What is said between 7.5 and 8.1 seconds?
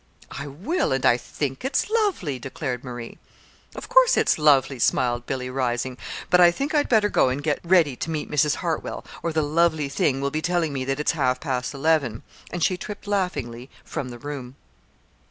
ready to